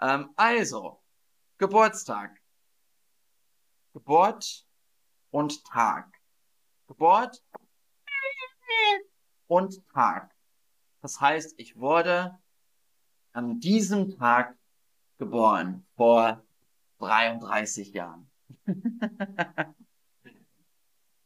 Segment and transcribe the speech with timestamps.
[0.01, 1.01] Ähm, also,
[1.59, 2.41] Geburtstag.
[3.93, 4.67] Geburt
[5.31, 6.21] und Tag.
[6.87, 7.43] Geburt
[9.47, 10.35] und Tag.
[11.01, 12.39] Das heißt, ich wurde
[13.33, 14.57] an diesem Tag
[15.19, 16.43] geboren, vor
[16.99, 18.31] 33 Jahren.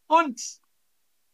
[0.06, 0.60] und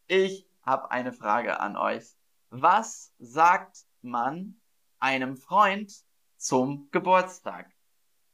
[0.07, 2.15] ich habe eine Frage an euch.
[2.49, 4.59] Was sagt man
[4.99, 5.93] einem Freund
[6.37, 7.71] zum Geburtstag?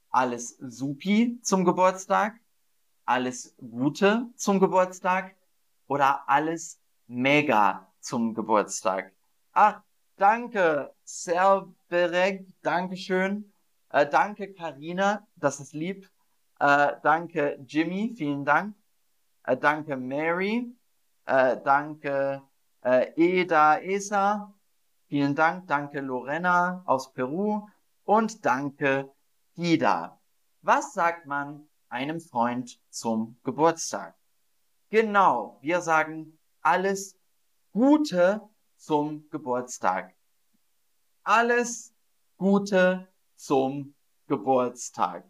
[0.09, 2.39] Alles supi zum Geburtstag?
[3.08, 5.36] Alles Gute zum Geburtstag
[5.87, 9.14] oder alles mega zum Geburtstag?
[9.54, 9.81] Ach,
[10.17, 13.52] danke, Serberek, Dankeschön.
[13.89, 16.09] Äh, danke, Karina, das ist lieb.
[16.59, 18.76] Äh, danke, Jimmy, vielen Dank.
[19.43, 20.76] Äh, danke, Mary.
[21.26, 22.42] Äh, danke,
[22.81, 24.54] äh, Eda Esa.
[25.08, 25.67] Vielen Dank.
[25.67, 27.67] Danke, Lorena aus Peru.
[28.04, 29.10] Und danke,
[29.55, 30.20] Ida.
[30.61, 34.15] Was sagt man einem Freund zum Geburtstag.
[34.89, 37.17] Genau, wir sagen alles
[37.71, 38.42] Gute
[38.77, 40.15] zum Geburtstag.
[41.23, 41.93] Alles
[42.37, 43.95] Gute zum
[44.27, 45.30] Geburtstag.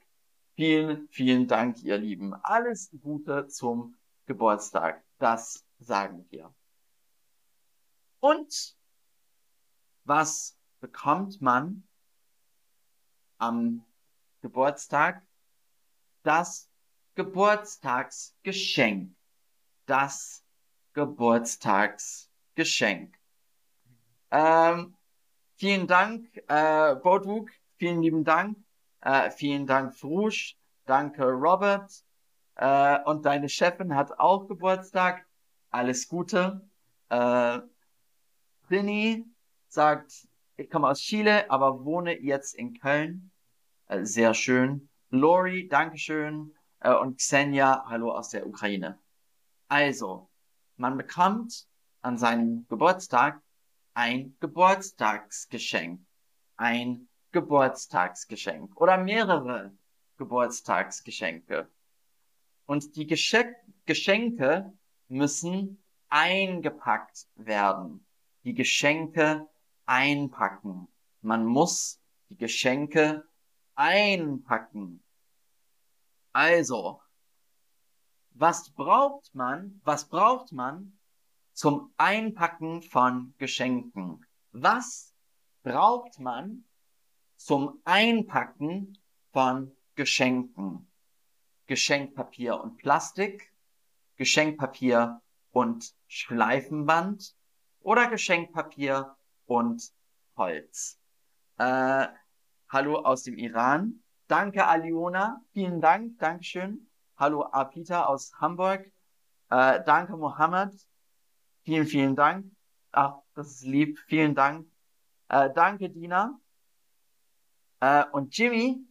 [0.55, 2.33] Vielen, vielen Dank, ihr Lieben.
[2.33, 3.95] Alles Gute zum
[4.25, 5.03] Geburtstag.
[5.19, 6.53] Das sagen wir.
[8.19, 8.75] Und
[10.03, 11.87] was bekommt man
[13.37, 13.85] am
[14.41, 15.25] Geburtstag
[16.27, 16.69] das
[17.15, 19.15] Geburtstagsgeschenk.
[19.85, 20.43] Das
[20.91, 23.17] Geburtstagsgeschenk.
[24.31, 24.97] Ähm,
[25.55, 28.57] vielen Dank, äh, Bodwug, vielen lieben Dank.
[28.99, 30.57] Äh, vielen Dank, Frusch.
[30.85, 32.03] Danke, Robert.
[32.55, 35.25] Äh, und deine Chefin hat auch Geburtstag.
[35.69, 36.69] Alles Gute.
[37.07, 37.59] Äh,
[38.67, 39.25] Trini
[39.69, 40.27] sagt,
[40.57, 43.31] ich komme aus Chile, aber wohne jetzt in Köln.
[43.87, 44.86] Äh, sehr schön.
[45.09, 46.53] Lori, Dankeschön.
[46.79, 48.99] Äh, und Xenia, hallo aus der Ukraine.
[49.67, 50.29] Also,
[50.75, 51.67] man bekommt
[52.01, 53.41] an seinem Geburtstag
[53.93, 56.01] ein Geburtstagsgeschenk.
[56.57, 59.73] Ein Geburtstagsgeschenk oder mehrere
[60.17, 61.69] Geburtstagsgeschenke.
[62.65, 64.73] Und die Geschenk Geschenke
[65.07, 68.05] müssen eingepackt werden.
[68.43, 69.47] Die Geschenke
[69.85, 70.89] einpacken.
[71.21, 73.25] Man muss die Geschenke
[73.77, 75.03] einpacken.
[76.33, 76.99] Also,
[78.31, 80.97] was braucht man, was braucht man
[81.53, 84.25] zum Einpacken von Geschenken?
[84.51, 85.13] Was
[85.63, 86.65] braucht man
[87.35, 88.97] zum Einpacken
[89.31, 90.91] von Geschenken?
[91.67, 93.53] Geschenkpapier und Plastik,
[94.15, 95.21] Geschenkpapier
[95.51, 97.35] und Schleifenband
[97.81, 99.15] oder Geschenkpapier
[99.45, 99.91] und
[100.35, 100.99] Holz.
[101.57, 102.07] Äh,
[102.69, 104.03] Hallo aus dem Iran.
[104.27, 105.41] Danke, Aliona.
[105.53, 106.19] Vielen Dank.
[106.19, 106.89] Dankeschön.
[107.15, 108.91] Hallo, Apita aus Hamburg.
[109.49, 110.73] Äh, danke, Mohammed.
[111.63, 112.51] Vielen, vielen Dank.
[112.91, 113.99] Ach, das ist lieb.
[114.07, 114.67] Vielen Dank.
[115.29, 116.37] Äh, danke, Dina.
[117.79, 118.85] Äh, und Jimmy.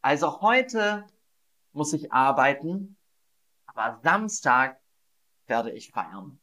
[0.00, 1.04] Also heute
[1.72, 2.96] muss ich arbeiten,
[3.66, 4.80] aber Samstag
[5.46, 6.40] werde ich feiern.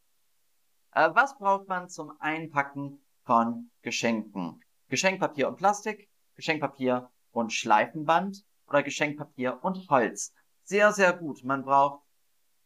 [0.91, 4.61] Äh, was braucht man zum Einpacken von Geschenken?
[4.89, 10.33] Geschenkpapier und Plastik, Geschenkpapier und Schleifenband oder Geschenkpapier und Holz.
[10.63, 11.43] Sehr, sehr gut.
[11.43, 12.03] Man braucht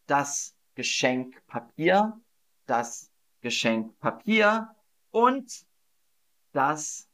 [0.06, 2.20] das Geschenkpapier,
[2.66, 4.74] das Geschenkpapier
[5.10, 5.66] und
[6.52, 7.08] das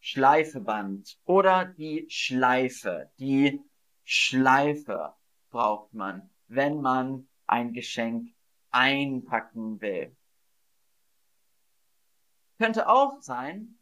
[0.00, 3.10] Schleifeband oder die Schleife.
[3.18, 3.60] Die
[4.04, 5.14] Schleife
[5.50, 8.34] braucht man, wenn man ein Geschenk
[8.70, 10.16] einpacken will.
[12.58, 13.78] Könnte auch sein,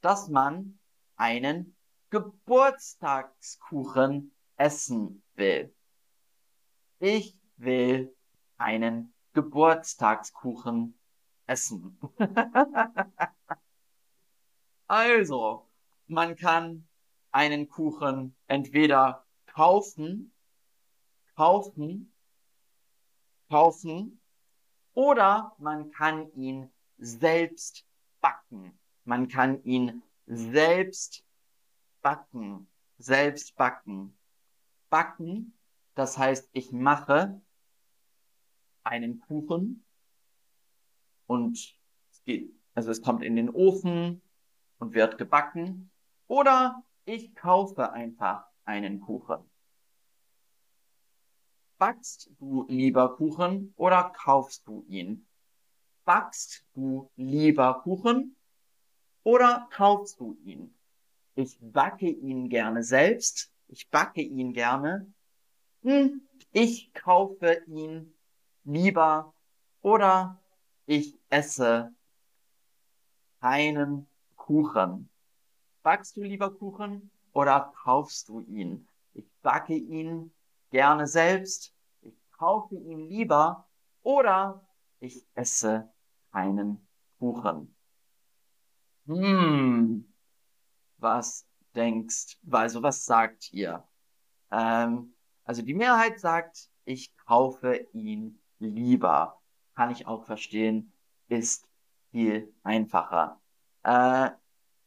[0.00, 0.79] dass man
[1.20, 1.76] einen
[2.08, 5.72] Geburtstagskuchen essen will.
[6.98, 8.16] Ich will
[8.56, 10.98] einen Geburtstagskuchen
[11.46, 12.00] essen.
[14.86, 15.68] also,
[16.06, 16.88] man kann
[17.32, 20.32] einen Kuchen entweder kaufen,
[21.36, 22.14] kaufen,
[23.50, 24.22] kaufen
[24.94, 27.84] oder man kann ihn selbst
[28.22, 28.78] backen.
[29.04, 31.24] Man kann ihn selbst
[32.02, 32.68] backen,
[32.98, 34.16] selbst backen.
[34.88, 35.58] Backen,
[35.94, 37.40] das heißt, ich mache
[38.84, 39.84] einen Kuchen
[41.26, 41.78] und
[42.10, 44.22] es geht, also es kommt in den Ofen
[44.78, 45.90] und wird gebacken
[46.28, 49.38] oder ich kaufe einfach einen Kuchen.
[51.78, 55.26] Backst du lieber Kuchen oder kaufst du ihn?
[56.04, 58.36] Backst du lieber Kuchen
[59.24, 60.74] oder kaufst du ihn?
[61.34, 63.52] Ich backe ihn gerne selbst.
[63.68, 65.12] Ich backe ihn gerne.
[65.82, 66.22] Hm,
[66.52, 68.12] ich kaufe ihn
[68.64, 69.32] lieber
[69.82, 70.40] oder
[70.86, 71.94] ich esse
[73.40, 74.06] keinen
[74.36, 75.08] Kuchen.
[75.82, 78.86] Backst du lieber Kuchen oder kaufst du ihn?
[79.14, 80.32] Ich backe ihn
[80.70, 81.72] gerne selbst.
[82.02, 83.66] Ich kaufe ihn lieber
[84.02, 84.66] oder
[84.98, 85.90] ich esse
[86.32, 86.86] keinen
[87.18, 87.74] Kuchen.
[89.10, 90.04] Hm,
[90.98, 93.82] was denkst, also was sagt ihr?
[94.52, 99.40] Ähm, also die Mehrheit sagt, ich kaufe ihn lieber.
[99.74, 100.92] Kann ich auch verstehen,
[101.26, 101.66] ist
[102.12, 103.40] viel einfacher.
[103.82, 104.30] Äh,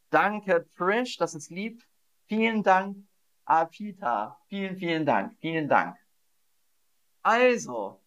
[0.09, 1.83] danke Trish, das ist lieb.
[2.27, 2.95] Vielen Dank,
[3.43, 4.39] Apita.
[4.47, 5.97] Vielen, vielen Dank, vielen Dank.
[7.23, 8.01] Also,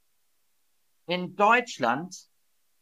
[1.05, 2.31] in Deutschland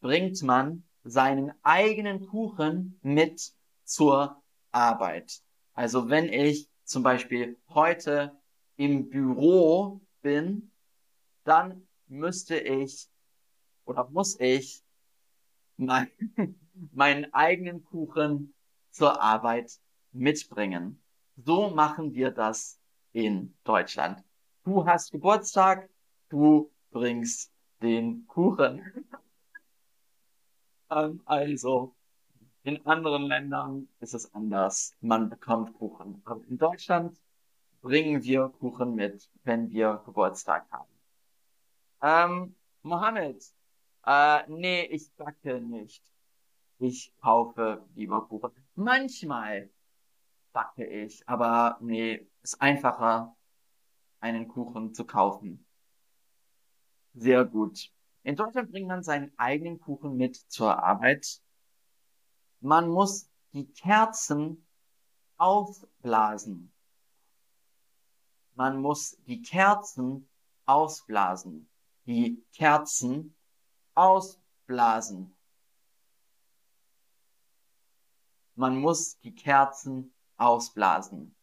[0.01, 3.53] bringt man seinen eigenen Kuchen mit
[3.85, 4.43] zur
[4.73, 5.43] Arbeit.
[5.75, 8.37] Also wenn ich zum Beispiel heute
[8.77, 10.73] im Büro bin,
[11.45, 13.09] dann müsste ich
[13.85, 14.83] oder muss ich
[15.77, 16.09] mein,
[16.93, 18.55] meinen eigenen Kuchen
[18.91, 19.79] zur Arbeit
[20.13, 21.03] mitbringen.
[21.37, 22.79] So machen wir das
[23.13, 24.23] in Deutschland.
[24.65, 25.91] Du hast Geburtstag,
[26.31, 27.53] du bringst
[27.83, 28.83] den Kuchen.
[30.95, 31.95] Ähm, also,
[32.63, 34.97] in anderen Ländern ist es anders.
[35.01, 36.23] Man bekommt Kuchen.
[36.25, 37.19] Aber in Deutschland
[37.83, 40.91] bringen wir Kuchen mit, wenn wir Geburtstag haben.
[42.03, 43.45] Ähm, Mohammed,
[44.07, 46.03] äh, nee, ich backe nicht.
[46.79, 48.51] Ich kaufe lieber Kuchen.
[48.75, 49.71] Manchmal
[50.53, 53.37] backe ich, aber nee, ist einfacher,
[54.21, 55.67] einen Kuchen zu kaufen.
[57.15, 57.91] Sehr gut.
[58.25, 61.43] In Deutschland bringt man seinen eigenen Kuchen mit zur Arbeit.
[62.61, 64.67] Man muss die Kerzen
[65.37, 66.73] aufblasen.
[68.55, 70.27] Man muss die Kerzen
[70.65, 71.69] ausblasen.
[72.07, 73.37] Die Kerzen
[73.95, 75.37] ausblasen.
[78.55, 81.37] Man muss die Kerzen ausblasen.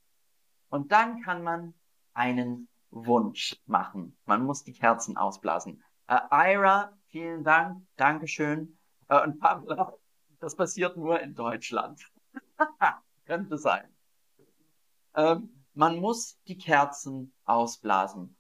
[0.69, 1.75] Und dann kann man
[2.13, 4.17] einen Wunsch machen.
[4.25, 5.83] Man muss die Kerzen ausblasen.
[6.11, 8.77] Äh, Ira, vielen Dank, Dankeschön.
[9.07, 9.93] Äh, und Pamela,
[10.41, 12.05] das passiert nur in Deutschland.
[13.25, 13.87] Könnte sein.
[15.15, 18.35] Ähm, man muss die Kerzen ausblasen.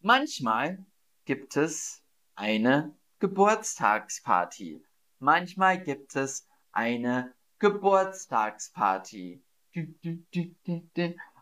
[0.00, 0.86] Manchmal
[1.26, 2.02] gibt es
[2.34, 4.82] eine Geburtstagsparty.
[5.18, 9.44] Manchmal gibt es eine Geburtstagsparty.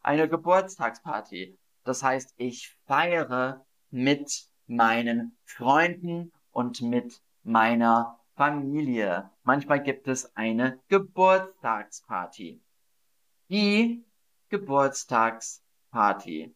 [0.02, 1.56] Eine Geburtstagsparty.
[1.84, 9.30] Das heißt, ich feiere mit meinen Freunden und mit meiner Familie.
[9.42, 12.62] Manchmal gibt es eine Geburtstagsparty.
[13.48, 14.04] Die
[14.48, 16.54] Geburtstagsparty.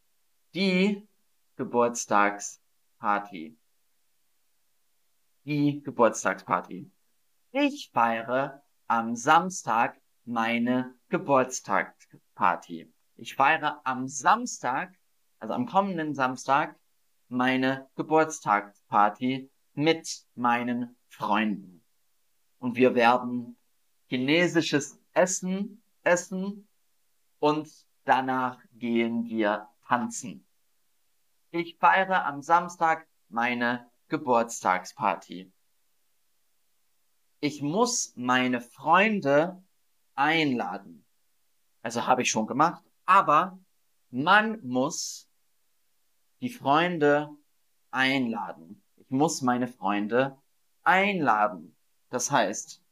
[0.54, 1.08] Die
[1.56, 3.58] Geburtstagsparty.
[5.44, 6.90] Die Geburtstagsparty.
[7.52, 12.92] Ich feiere am Samstag meine Geburtstagsparty.
[13.16, 14.94] Ich feiere am Samstag
[15.38, 16.78] also am kommenden Samstag,
[17.28, 21.82] meine Geburtstagsparty mit meinen Freunden.
[22.58, 23.56] Und wir werden
[24.08, 26.68] chinesisches Essen essen
[27.40, 27.68] und
[28.04, 30.46] danach gehen wir tanzen.
[31.50, 35.52] ich feiere am Samstag meine Geburtstagsparty.
[37.40, 39.62] Ich muss meine Freunde
[40.14, 41.04] einladen.
[41.82, 43.58] Also habe ich schon gemacht, aber
[44.10, 45.25] man muss
[46.40, 47.30] die Freunde
[47.90, 48.82] einladen.
[48.96, 50.36] Ich muss meine Freunde
[50.82, 51.76] einladen.
[52.10, 52.82] Das heißt,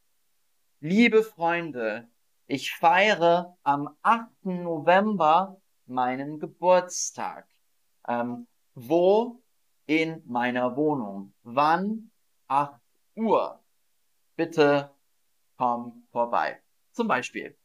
[0.81, 2.09] liebe Freunde,
[2.47, 4.29] ich feiere am 8.
[4.45, 7.49] November meinen Geburtstag.
[8.07, 9.41] Ähm, wo?
[9.87, 11.35] In meiner Wohnung.
[11.43, 12.11] Wann?
[12.49, 12.81] 8
[13.17, 13.63] Uhr.
[14.37, 14.91] Bitte
[15.57, 16.61] komm vorbei.
[16.93, 17.57] Zum Beispiel.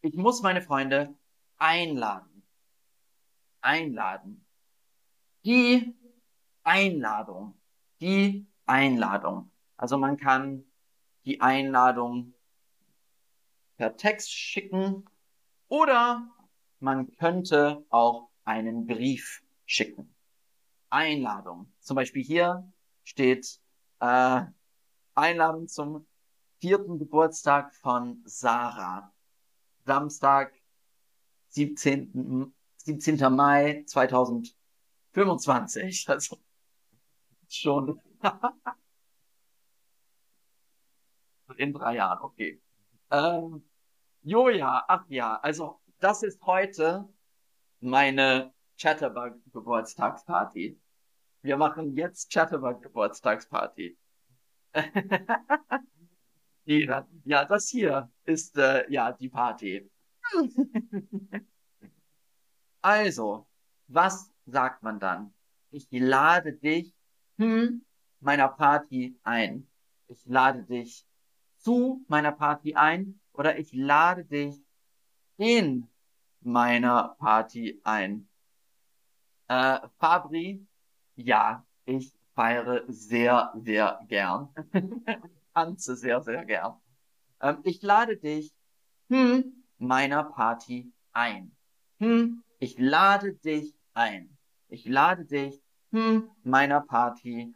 [0.00, 1.14] Ich muss meine Freunde
[1.58, 2.29] einladen.
[3.60, 4.44] Einladen.
[5.44, 5.94] Die
[6.62, 7.58] Einladung.
[8.00, 9.50] Die Einladung.
[9.76, 10.64] Also man kann
[11.24, 12.34] die Einladung
[13.76, 15.04] per Text schicken
[15.68, 16.28] oder
[16.80, 20.14] man könnte auch einen Brief schicken.
[20.90, 21.72] Einladung.
[21.80, 22.70] Zum Beispiel hier
[23.04, 23.60] steht
[24.00, 24.42] äh,
[25.14, 26.06] Einladung zum
[26.60, 29.12] vierten Geburtstag von Sarah.
[29.84, 30.52] Samstag,
[31.48, 32.52] 17.
[32.84, 33.34] 17.
[33.34, 36.06] Mai 2025.
[36.08, 36.38] Also
[37.48, 38.00] schon
[41.56, 42.62] in drei Jahren, okay.
[43.10, 43.68] Ähm,
[44.22, 47.08] Joja, ach ja, also das ist heute
[47.80, 50.80] meine Chatterbug-Geburtstagsparty.
[51.42, 53.98] Wir machen jetzt Chatterbug-Geburtstagsparty.
[56.64, 59.90] ja, das hier ist äh, ja die Party.
[62.82, 63.46] Also,
[63.88, 65.32] was sagt man dann?
[65.70, 66.94] Ich lade dich
[67.36, 67.84] hm,
[68.20, 69.68] meiner Party ein.
[70.08, 71.06] Ich lade dich
[71.56, 74.56] zu meiner Party ein oder ich lade dich
[75.36, 75.88] in
[76.40, 78.28] meiner Party ein.
[79.48, 80.66] Äh, Fabri,
[81.16, 84.48] ja, ich feiere sehr, sehr gern.
[85.54, 86.80] Tanze sehr, sehr gern.
[87.40, 88.52] Ähm, ich lade dich
[89.08, 91.54] hm, meiner Party ein.
[91.98, 94.36] Hm, ich lade dich ein.
[94.68, 97.52] Ich lade dich hm, meiner Party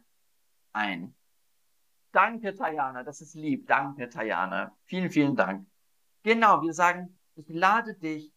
[0.73, 1.15] ein.
[2.11, 3.67] Danke, Tajana, das ist lieb.
[3.67, 4.75] Danke, Tajana.
[4.85, 5.67] Vielen, vielen Dank.
[6.23, 8.33] Genau, wir sagen, ich lade dich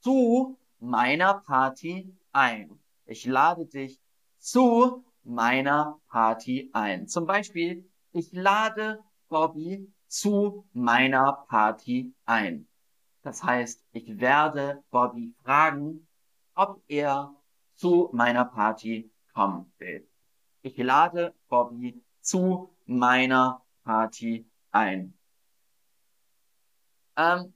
[0.00, 2.78] zu meiner Party ein.
[3.06, 4.00] Ich lade dich
[4.38, 7.08] zu meiner Party ein.
[7.08, 12.68] Zum Beispiel, ich lade Bobby zu meiner Party ein.
[13.22, 16.08] Das heißt, ich werde Bobby fragen,
[16.60, 17.34] ob er
[17.74, 20.06] zu meiner Party kommen will.
[20.60, 25.18] Ich lade Bobby zu meiner Party ein.
[27.16, 27.54] Ähm,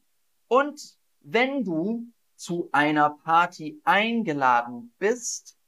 [0.49, 5.59] und wenn du zu einer Party eingeladen bist,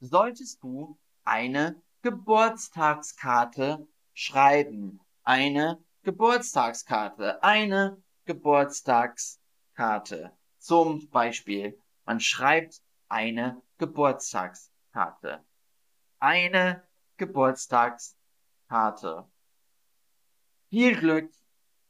[0.00, 5.00] solltest du eine Geburtstagskarte schreiben.
[5.22, 7.42] Eine Geburtstagskarte.
[7.42, 10.32] Eine Geburtstagskarte.
[10.64, 12.80] Zum Beispiel, man schreibt
[13.10, 15.44] eine Geburtstagskarte.
[16.20, 16.82] Eine
[17.18, 19.28] Geburtstagskarte.
[20.70, 21.30] Viel Glück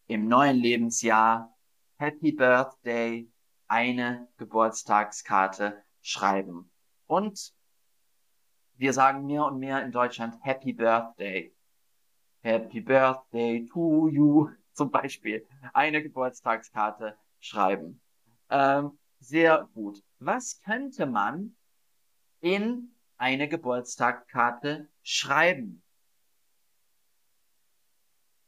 [0.09, 1.57] im neuen Lebensjahr.
[1.99, 3.31] Happy Birthday.
[3.69, 6.69] Eine Geburtstagskarte schreiben.
[7.07, 7.55] Und
[8.75, 11.55] wir sagen mehr und mehr in Deutschland Happy Birthday.
[12.41, 14.51] Happy Birthday to you.
[14.73, 18.01] Zum Beispiel eine Geburtstagskarte schreiben.
[18.51, 20.03] Ähm, sehr gut.
[20.19, 21.57] Was könnte man
[22.41, 25.83] in eine Geburtstagskarte schreiben?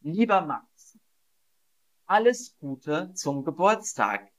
[0.01, 0.99] Lieber Max,
[2.07, 4.31] alles Gute zum Geburtstag.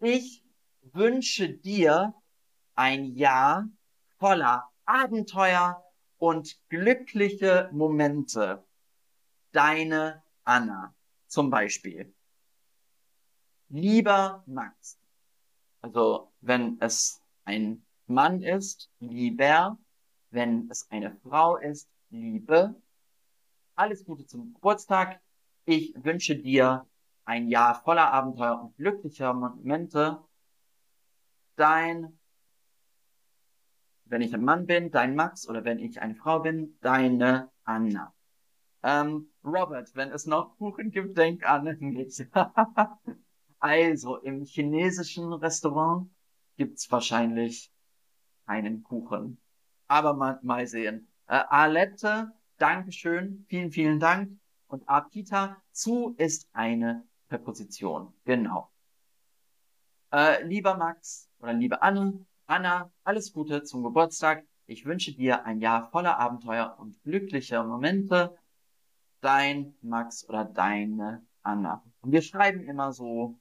[0.00, 0.44] Ich
[0.82, 2.14] wünsche dir
[2.74, 3.68] ein Jahr
[4.18, 5.82] voller Abenteuer
[6.18, 8.64] und glückliche Momente.
[9.52, 10.94] Deine Anna
[11.26, 12.14] zum Beispiel.
[13.72, 14.98] Lieber Max.
[15.80, 19.78] Also wenn es ein Mann ist, lieber.
[20.30, 22.74] Wenn es eine Frau ist, Liebe.
[23.74, 25.20] Alles Gute zum Geburtstag.
[25.64, 26.86] Ich wünsche dir
[27.24, 30.18] ein Jahr voller Abenteuer und glücklicher Momente.
[31.56, 32.18] Dein
[34.04, 38.12] wenn ich ein Mann bin, dein Max, oder wenn ich eine Frau bin, deine Anna.
[38.82, 42.26] Ähm, Robert, wenn es noch Kuchen gibt, denk an mich.
[43.62, 46.10] also, im chinesischen Restaurant
[46.56, 47.70] gibt's wahrscheinlich
[48.44, 49.40] keinen Kuchen.
[49.86, 51.06] Aber mal, mal sehen.
[51.28, 54.36] Äh, Alette, Dankeschön, vielen, vielen Dank.
[54.66, 58.12] Und Apita, zu ist eine Präposition.
[58.24, 58.68] Genau.
[60.12, 64.44] Äh, lieber Max oder liebe Anne, Anna, alles Gute zum Geburtstag.
[64.66, 68.36] Ich wünsche dir ein Jahr voller Abenteuer und glücklicher Momente.
[69.20, 71.84] Dein Max oder deine Anna.
[72.00, 73.38] Und wir schreiben immer so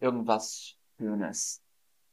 [0.00, 1.62] irgendwas Schönes.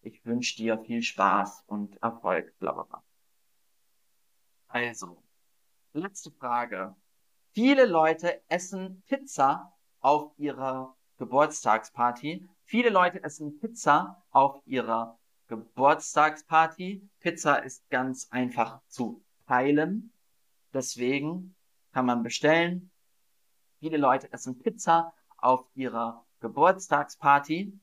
[0.01, 3.03] Ich wünsche dir viel Spaß und Erfolg, bla bla bla.
[4.67, 5.23] Also,
[5.93, 6.95] letzte Frage.
[7.51, 12.47] Viele Leute essen Pizza auf ihrer Geburtstagsparty.
[12.65, 15.17] Viele Leute essen Pizza auf ihrer
[15.47, 17.09] Geburtstagsparty.
[17.19, 20.13] Pizza ist ganz einfach zu teilen.
[20.73, 21.55] Deswegen
[21.93, 22.91] kann man bestellen.
[23.79, 27.73] Viele Leute essen Pizza auf ihrer Geburtstagsparty.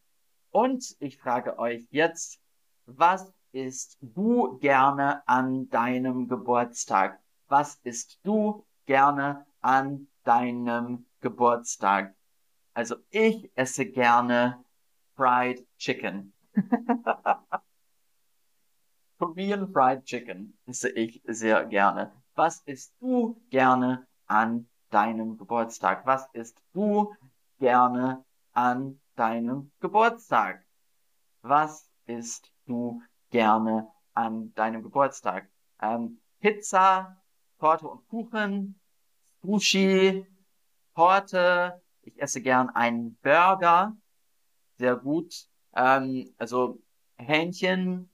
[0.50, 2.40] Und ich frage euch jetzt,
[2.86, 7.20] was isst du gerne an deinem Geburtstag?
[7.48, 12.14] Was isst du gerne an deinem Geburtstag?
[12.72, 14.64] Also ich esse gerne
[15.16, 16.32] Fried Chicken.
[19.18, 22.12] Korean Fried Chicken esse ich sehr gerne.
[22.34, 26.04] Was isst du gerne an deinem Geburtstag?
[26.06, 27.14] Was isst du
[27.58, 30.64] gerne an deinem Geburtstag?
[31.42, 35.48] Was isst du gerne an deinem Geburtstag?
[35.80, 37.22] Ähm, Pizza,
[37.58, 38.80] Torte und Kuchen,
[39.42, 40.26] Sushi,
[40.94, 41.82] Torte.
[42.02, 43.96] Ich esse gern einen Burger.
[44.78, 45.48] Sehr gut.
[45.74, 46.80] Ähm, also
[47.16, 48.10] Hähnchen,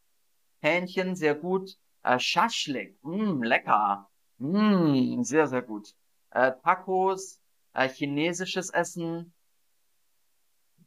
[0.61, 1.77] Hähnchen, sehr gut.
[2.03, 4.09] Äh, Schaschlik, mm, lecker.
[4.39, 5.95] Mm, sehr, sehr gut.
[6.31, 7.41] Äh, Tacos,
[7.75, 9.33] äh, chinesisches Essen.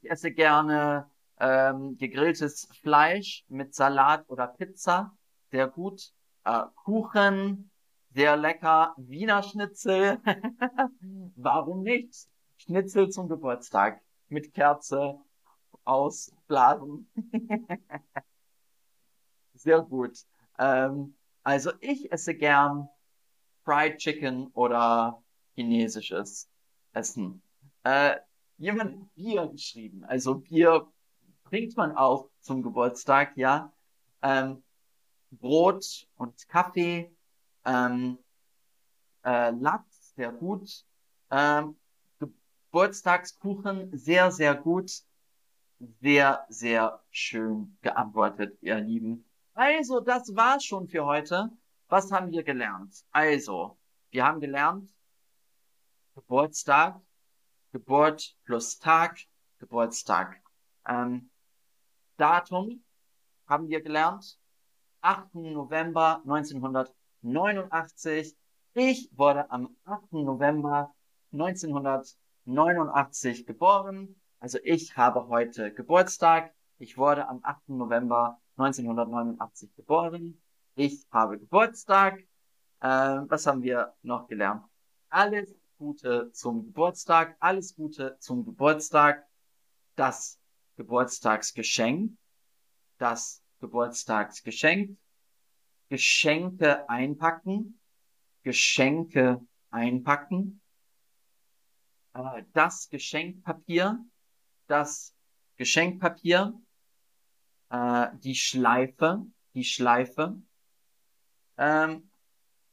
[0.03, 5.15] Ich esse gerne ähm, gegrilltes Fleisch mit Salat oder Pizza.
[5.49, 6.11] Sehr gut.
[6.43, 7.71] Äh, Kuchen,
[8.13, 8.93] sehr lecker.
[8.97, 10.19] Wiener Schnitzel.
[11.37, 12.27] Warum nicht?
[12.57, 15.21] Schnitzel zum Geburtstag mit Kerze
[15.85, 17.09] ausblasen.
[19.53, 20.17] Sehr gut.
[20.59, 22.89] Ähm, also ich esse gern
[23.63, 25.23] Fried Chicken oder
[25.55, 26.49] chinesisches
[26.91, 27.41] Essen.
[27.83, 28.17] Äh,
[28.57, 30.03] jemand Bier geschrieben.
[30.05, 30.87] Also Bier
[31.49, 33.71] trinkt man auch zum Geburtstag, ja.
[34.21, 34.63] Ähm,
[35.31, 37.11] Brot und Kaffee,
[37.65, 38.17] ähm,
[39.23, 40.85] äh, Lachs, sehr gut.
[41.31, 41.75] Ähm,
[42.19, 44.91] Geburtstagskuchen, sehr, sehr gut.
[45.99, 49.25] Sehr, sehr schön geantwortet, ihr Lieben.
[49.53, 51.49] Also, das war's schon für heute.
[51.89, 53.03] Was haben wir gelernt?
[53.11, 53.77] Also,
[54.11, 54.89] wir haben gelernt,
[56.15, 57.01] Geburtstag,
[57.73, 59.17] Geburt plus Tag,
[59.57, 60.39] Geburtstag.
[60.87, 61.31] Ähm,
[62.17, 62.83] Datum
[63.47, 64.37] haben wir gelernt,
[65.01, 65.33] 8.
[65.33, 68.37] November 1989.
[68.75, 70.13] Ich wurde am 8.
[70.13, 70.93] November
[71.31, 74.21] 1989 geboren.
[74.39, 76.53] Also ich habe heute Geburtstag.
[76.77, 77.69] Ich wurde am 8.
[77.69, 80.39] November 1989 geboren.
[80.75, 82.19] Ich habe Geburtstag.
[82.81, 84.63] Äh, was haben wir noch gelernt?
[85.09, 87.35] Alles Gute zum Geburtstag.
[87.39, 89.27] Alles Gute zum Geburtstag.
[89.95, 90.39] Das
[90.77, 92.17] Geburtstagsgeschenk.
[92.97, 94.97] Das Geburtstagsgeschenk.
[95.89, 97.79] Geschenke einpacken.
[98.43, 100.61] Geschenke einpacken.
[102.13, 104.03] Äh, das Geschenkpapier
[104.67, 105.15] das
[105.57, 106.59] Geschenkpapier,
[107.69, 110.41] äh, die Schleife, die Schleife,
[111.57, 112.09] ähm,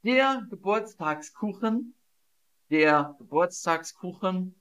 [0.02, 1.94] der Geburtstagskuchen,
[2.70, 4.60] der Geburtstagskuchen,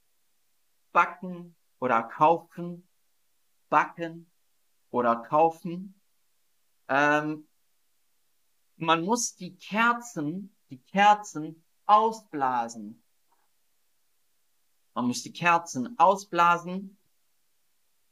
[0.92, 2.88] backen oder kaufen,
[3.70, 4.32] backen
[4.90, 6.00] oder kaufen.
[6.88, 7.48] Ähm,
[8.78, 13.04] man muss die Kerzen, die Kerzen ausblasen.
[14.94, 17.00] Man muss die Kerzen ausblasen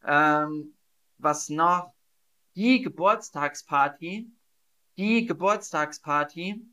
[0.07, 0.73] ähm,
[1.17, 1.93] was noch?
[2.55, 4.31] Die Geburtstagsparty,
[4.97, 6.65] die Geburtstagsparty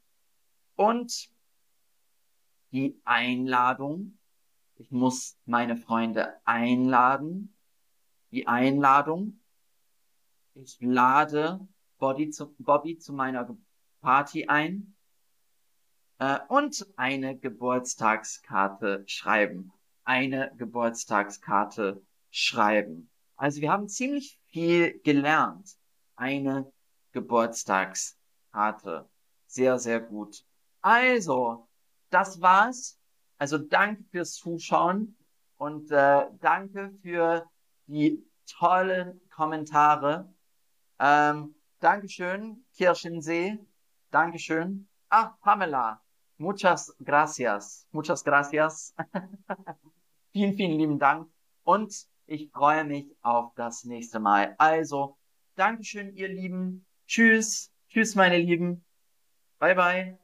[0.77, 1.31] und
[2.75, 4.19] die Einladung.
[4.75, 7.57] Ich muss meine Freunde einladen.
[8.33, 9.41] Die Einladung.
[10.55, 11.61] Ich lade
[11.99, 13.57] Bobby zu, Bobby zu meiner
[14.01, 14.97] Party ein.
[16.19, 19.73] Äh, und eine Geburtstagskarte schreiben.
[20.03, 23.09] Eine Geburtstagskarte schreiben.
[23.37, 25.77] Also wir haben ziemlich viel gelernt.
[26.17, 26.73] Eine
[27.13, 29.09] Geburtstagskarte.
[29.47, 30.45] Sehr, sehr gut.
[30.81, 31.69] Also,
[32.15, 32.99] das war's.
[33.39, 35.17] Also danke fürs Zuschauen
[35.57, 37.51] und äh, danke für
[37.87, 40.33] die tollen Kommentare.
[40.99, 43.59] Ähm, Dankeschön, Kirchensee.
[44.11, 44.89] Dankeschön.
[45.09, 46.01] Ach, Pamela.
[46.39, 47.87] Muchas gracias.
[47.91, 48.95] Muchas gracias.
[50.33, 51.29] vielen, vielen lieben Dank.
[51.63, 51.95] Und
[52.27, 54.55] ich freue mich auf das nächste Mal.
[54.59, 55.19] Also,
[55.57, 56.87] Dankeschön, ihr Lieben.
[57.07, 57.71] Tschüss.
[57.89, 58.85] Tschüss, meine Lieben.
[59.59, 60.24] Bye, bye.